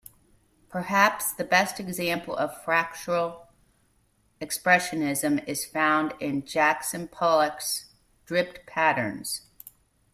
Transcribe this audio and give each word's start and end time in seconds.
Perhaps 0.67 1.31
the 1.33 1.43
best 1.43 1.79
example 1.79 2.35
of 2.35 2.59
fractal 2.65 3.45
expressionism 4.41 5.47
is 5.47 5.63
found 5.63 6.15
in 6.19 6.43
Jackson 6.43 7.07
Pollock's 7.07 7.93
dripped 8.25 8.65
patterns. 8.65 9.43